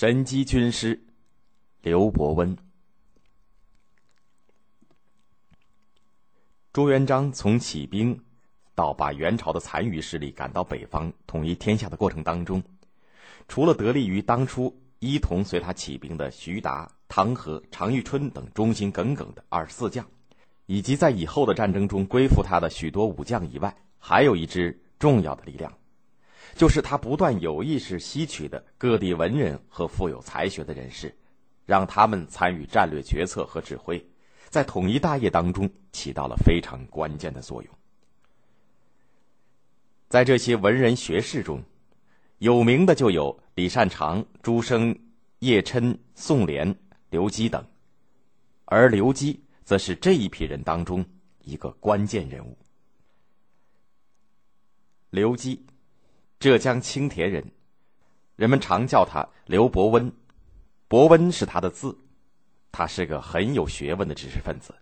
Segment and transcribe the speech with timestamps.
[0.00, 1.02] 神机军师
[1.82, 2.56] 刘伯温。
[6.72, 8.16] 朱元璋从起兵
[8.76, 12.62] 到把元朝的残余势力赶到北方统一天下的过程当中，
[13.48, 20.06] 除了得力于当初一同随他起兵的徐达、唐和、常遇春等忠心耿耿的二十四将，
[20.66, 25.76] 以及在以后的战争中归附他的许多武将以外，还有一支重要的力量。
[26.58, 31.14] 就是他不断有意识吸取的各地文人和富有才学的人士，
[31.64, 34.04] 让他们参与战略决策和指挥，
[34.48, 37.72] 在统一大业当中起到了非常关键的作用。
[40.08, 41.62] 在这些文人学士中，
[42.38, 44.98] 有名的就有李善长、朱升、
[45.38, 46.74] 叶琛、宋濂、
[47.10, 47.64] 刘基等，
[48.64, 51.06] 而刘基则是这一批人当中
[51.44, 52.58] 一个关键人物。
[55.10, 55.64] 刘基。
[56.40, 57.50] 浙江青田人，
[58.36, 60.12] 人们常叫他刘伯温，
[60.86, 61.98] 伯温是他的字。
[62.70, 64.72] 他是个很有学问的知识分子。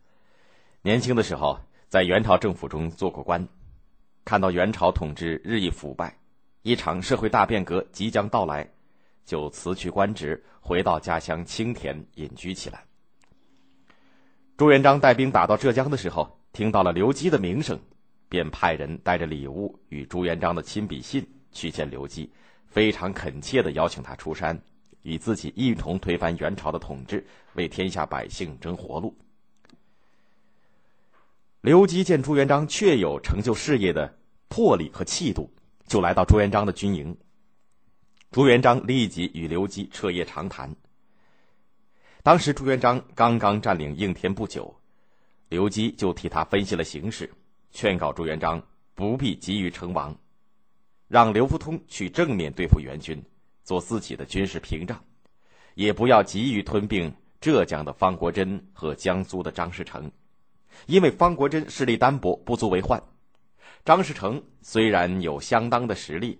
[0.82, 1.58] 年轻的时候
[1.88, 3.48] 在元朝政府中做过官，
[4.22, 6.18] 看到元朝统治日益腐败，
[6.60, 8.68] 一场社会大变革即将到来，
[9.24, 12.84] 就辞去官职，回到家乡青田隐居起来。
[14.58, 17.80] 朱元璋带兵打到浙江的时候，听到了刘基的名声，
[18.28, 21.26] 便派人带着礼物与朱元璋的亲笔信。
[21.56, 22.30] 去见刘基，
[22.66, 24.60] 非常恳切的邀请他出山，
[25.00, 29.16] 与自己一同推翻元朝的统治，为天下百姓争活路。
[31.62, 34.18] 刘基见朱元璋确有成就事业的
[34.48, 35.50] 魄力和气度，
[35.86, 37.16] 就来到朱元璋的军营。
[38.30, 40.76] 朱元璋立即与刘基彻夜长谈。
[42.22, 44.72] 当时朱元璋刚刚占领应天不久，
[45.48, 47.32] 刘基就替他分析了形势，
[47.70, 48.62] 劝告朱元璋
[48.94, 50.14] 不必急于称王。
[51.08, 53.22] 让刘福通去正面对付元军，
[53.62, 55.00] 做自己的军事屏障，
[55.74, 60.10] 也不要急于吞并浙江的方国珍和江苏的张士诚，
[60.86, 62.98] 因为方国珍势力单薄，不足为患；
[63.84, 66.36] 张士诚虽然有相当的实力，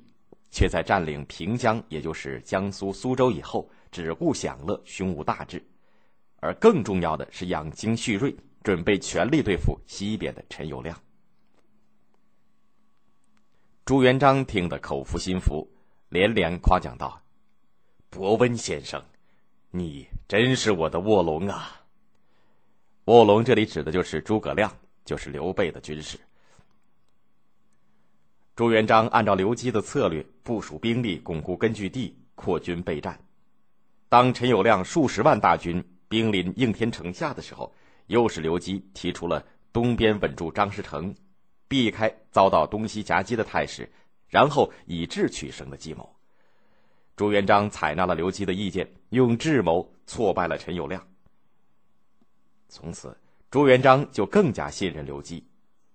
[0.50, 5.64] 却在占领平江，也就是江苏苏州以后，只顾享乐，胸无大志。
[6.40, 8.34] 而更重要的是养精蓄锐，
[8.64, 10.92] 准备全力对付西边的陈友谅。
[13.86, 15.70] 朱元璋听得口服心服，
[16.08, 17.22] 连连夸奖道
[18.10, 19.00] ：“伯温先生，
[19.70, 21.82] 你真是我的卧龙啊！”
[23.06, 26.18] 卧龙这里指的就是诸葛亮，就是刘备的军师。
[28.56, 33.16] 朱元璋按照刘基的策略部署兵力，巩固根据地，扩军备战。
[34.08, 37.72] 当陈友谅数十万大军兵临应天城下的时候，
[38.08, 41.14] 又是刘基提出了东边稳住张士诚。
[41.68, 43.90] 避开遭到东西夹击的态势，
[44.28, 46.08] 然后以智取胜的计谋。
[47.16, 51.00] 朱元璋采纳了刘基的意见，用智谋挫败了陈友谅。
[52.68, 53.16] 从此，
[53.50, 55.44] 朱元璋就更加信任刘基，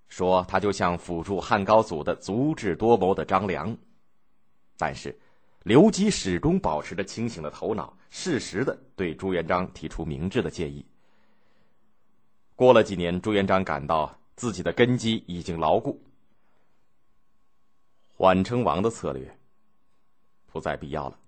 [0.08, 3.78] 说他就像辅助汉高祖的足智多谋的张良。
[4.78, 5.18] 但是，
[5.64, 10.86] 刘基始终保持着清醒的头脑，适时的对朱元璋提出明智的建议。
[12.56, 14.18] 过了几年，朱元璋感到。
[14.36, 16.02] 自己的根基已经牢固，
[18.08, 19.38] 缓称王的策略
[20.48, 21.20] 不再必要了。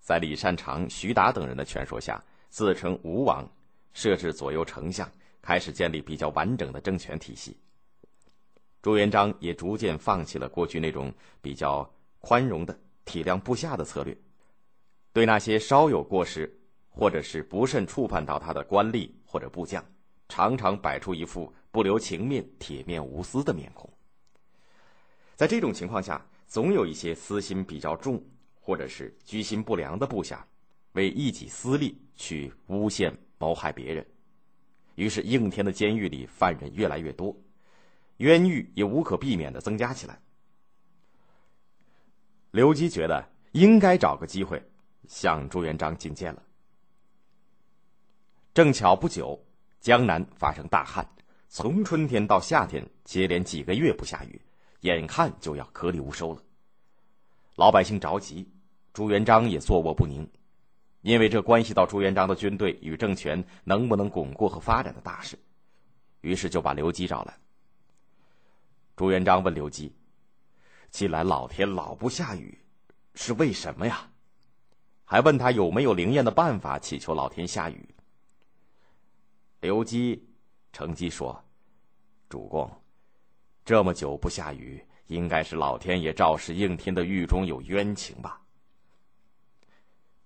[0.00, 3.48] 在李善长、徐达等人的劝说下，自称吴王，
[3.92, 7.56] 设置左右丞相，开始建立比较完整的政权体系。
[8.82, 11.88] 朱元璋也逐渐放弃了过去那种比较
[12.20, 14.14] 宽容的体谅部下的策略，
[15.12, 16.52] 对那些稍有过失
[16.90, 19.82] 或者是不慎触犯到他的官吏或者部将，
[20.28, 21.50] 常常摆出一副。
[21.74, 23.92] 不留情面、铁面无私的面孔。
[25.34, 28.24] 在这种情况下，总有一些私心比较重，
[28.60, 30.46] 或者是居心不良的部下，
[30.92, 34.06] 为一己私利去诬陷、谋害别人。
[34.94, 37.36] 于是，应天的监狱里犯人越来越多，
[38.18, 40.22] 冤狱也无可避免的增加起来。
[42.52, 44.62] 刘基觉得应该找个机会
[45.08, 46.42] 向朱元璋进谏了。
[48.54, 49.44] 正巧不久，
[49.80, 51.04] 江南发生大旱。
[51.56, 54.40] 从春天到夏天，接连几个月不下雨，
[54.80, 56.42] 眼看就要颗粒无收了。
[57.54, 58.50] 老百姓着急，
[58.92, 60.28] 朱元璋也坐卧不宁，
[61.02, 65.38] 因为这关系到朱元璋的军队与政权能不能巩固和发展的大事。
[66.22, 67.38] 于是就把刘基找来。
[68.96, 69.94] 朱元璋问刘基
[70.90, 72.58] ：“既然老天老不下雨，
[73.14, 74.10] 是为什么呀？”
[75.06, 77.94] 还问他有没有灵验的办法祈求老天下雨。
[79.60, 80.33] 刘基。
[80.74, 81.40] 乘机说
[82.28, 82.68] ：“主公，
[83.64, 88.42] 这么久不下雨，应该是老天爷昭示应天的狱中有冤情吧？”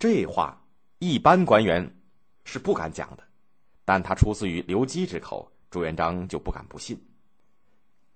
[0.00, 0.58] 这话
[1.00, 1.94] 一般官员
[2.44, 3.22] 是不敢讲的，
[3.84, 6.98] 但他出自于刘基之口，朱元璋就不敢不信。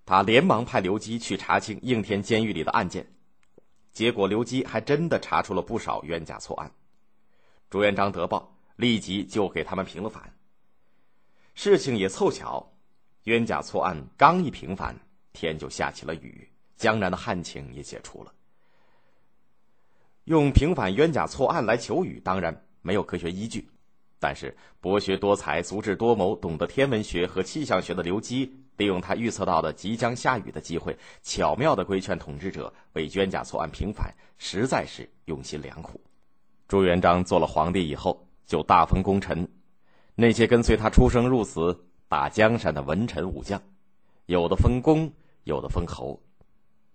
[0.07, 3.07] 他连忙派刘基去查清应天监狱里的案件，
[3.93, 6.73] 结果刘基还真的查出了不少冤假错案。
[7.69, 10.35] 朱元璋得报，立即就给他们平了反。
[11.55, 12.73] 事情也凑巧，
[13.25, 14.97] 冤假错案刚一平反，
[15.33, 18.33] 天就下起了雨，江南的旱情也解除了。
[20.25, 23.69] 用平反冤假错案来求雨，当然没有科学依据，
[24.19, 28.59] 但是博学多才、足智多谋、懂得天文学和气象学的刘基。
[28.79, 36.01] 利用他预测到的即将下雨的机会，巧妙的规劝统治者为冤假错案平反，实在是用心良苦。
[36.67, 39.47] 朱元璋做了皇帝以后，就大封功臣，
[40.15, 43.61] 那些跟随他出生入死、打江山的文臣武将，
[44.27, 45.11] 有的封公，
[45.45, 46.23] 有的封侯。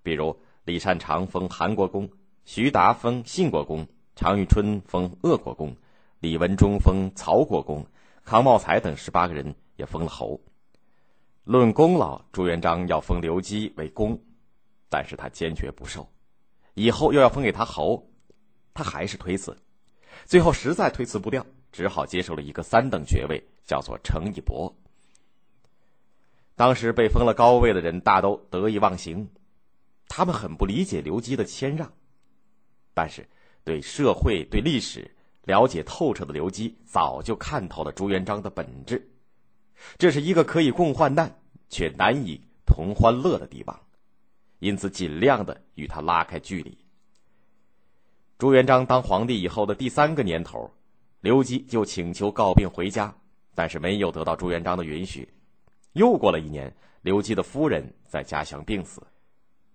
[0.04, 2.10] 比如李善长封韩国公，
[2.46, 5.76] 徐达封信国公，常遇春封鄂国公，
[6.20, 7.86] 李文忠封曹国公，
[8.24, 10.40] 康茂才等十八个人也封了侯。
[11.44, 14.22] 论功劳，朱元璋要封刘基为公，
[14.90, 16.08] 但是他坚决不受。
[16.76, 18.12] 以后又要封给他侯，
[18.74, 19.58] 他还是推辞。
[20.26, 21.46] 最后实在推辞不掉，
[21.78, 24.76] 只好接受了一个三等爵位，叫做程义伯。
[26.56, 29.30] 当时被封了高位的人大都得意忘形，
[30.08, 31.94] 他们很不理解刘基的谦让。
[32.96, 33.30] 但是
[33.64, 39.08] 对社会、对历史了解透彻的刘基，早就看透了朱元璋的本质。
[40.00, 41.40] 这是一个可以共患难
[41.70, 43.80] 却难以同欢乐的地方，
[44.58, 46.76] 因此尽量的与他拉开距离。
[48.40, 50.72] 朱元璋当皇帝以后的第三个年头，
[51.22, 53.14] 刘基就请求告病回家，
[53.56, 55.28] 但是没有得到朱元璋的允许。
[55.94, 56.72] 又过了一年，
[57.02, 59.02] 刘基的夫人在家乡病死，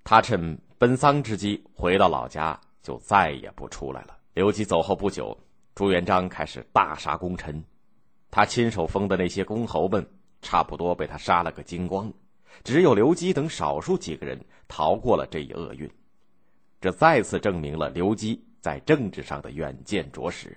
[0.04, 4.16] 他趁奔丧之机回到老家，就再也不出来了。
[4.34, 5.36] 刘基走后不久，
[5.74, 7.62] 朱元璋开始大杀功臣。
[8.30, 10.06] 他亲手封的那些公侯们，
[10.40, 12.10] 差不多被他杀了个精光，
[12.62, 15.90] 只有刘基等少数几个人逃过了这一厄运。
[16.80, 20.56] 这再次证明了刘基在政治上的远见卓识。